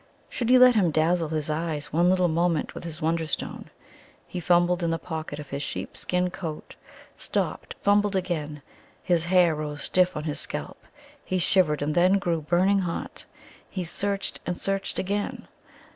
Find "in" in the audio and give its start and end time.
4.81-4.89